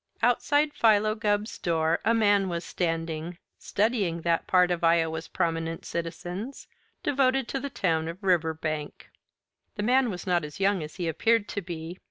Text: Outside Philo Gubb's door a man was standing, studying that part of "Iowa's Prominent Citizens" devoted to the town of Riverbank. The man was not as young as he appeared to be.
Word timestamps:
Outside 0.23 0.73
Philo 0.73 1.13
Gubb's 1.13 1.59
door 1.59 1.99
a 2.03 2.15
man 2.15 2.49
was 2.49 2.65
standing, 2.65 3.37
studying 3.59 4.21
that 4.21 4.47
part 4.47 4.71
of 4.71 4.83
"Iowa's 4.83 5.27
Prominent 5.27 5.85
Citizens" 5.85 6.67
devoted 7.03 7.47
to 7.49 7.59
the 7.59 7.69
town 7.69 8.07
of 8.07 8.23
Riverbank. 8.23 9.11
The 9.75 9.83
man 9.83 10.09
was 10.09 10.25
not 10.25 10.43
as 10.43 10.59
young 10.59 10.81
as 10.81 10.95
he 10.95 11.07
appeared 11.07 11.47
to 11.49 11.61
be. 11.61 11.99